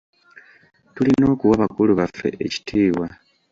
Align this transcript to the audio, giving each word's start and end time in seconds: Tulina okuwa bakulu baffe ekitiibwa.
Tulina 0.93 1.25
okuwa 1.33 1.55
bakulu 1.61 1.91
baffe 1.99 2.29
ekitiibwa. 2.45 3.07